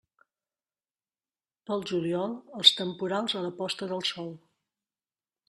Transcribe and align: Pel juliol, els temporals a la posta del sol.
Pel 1.71 1.85
juliol, 1.91 2.33
els 2.61 2.73
temporals 2.81 3.37
a 3.41 3.45
la 3.45 3.53
posta 3.61 3.93
del 3.93 4.03
sol. 4.15 4.35